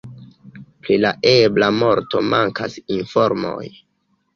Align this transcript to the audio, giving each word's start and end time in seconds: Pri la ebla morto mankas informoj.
Pri 0.85 0.97
la 1.01 1.11
ebla 1.33 1.69
morto 1.83 2.25
mankas 2.33 2.83
informoj. 3.01 3.75